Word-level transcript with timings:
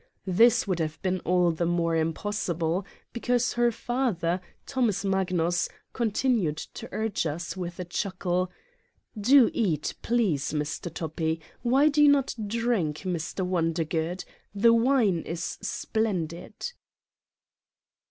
This 0.25 0.67
would 0.67 0.79
have 0.79 0.99
been 1.03 1.19
all 1.19 1.51
the 1.51 1.67
more 1.67 1.95
impossible, 1.95 2.87
because 3.13 3.53
her 3.53 3.71
father, 3.71 4.41
Thomas 4.65 5.05
Magnus, 5.05 5.69
continued 5.93 6.57
to 6.57 6.89
urge 6.91 7.27
us 7.27 7.55
with 7.55 7.79
a 7.79 7.85
chuckle: 7.85 8.49
"Do 9.15 9.51
eat, 9.53 9.93
please, 10.01 10.53
Mr. 10.53 10.91
Toppi. 10.91 11.39
Why 11.61 11.87
do 11.87 12.01
you 12.01 12.09
not 12.09 12.33
drink, 12.47 13.01
Mr. 13.01 13.45
Wondergood? 13.45 14.25
The 14.55 14.73
wine 14.73 15.19
is 15.21 15.59
splendid. 15.61 16.73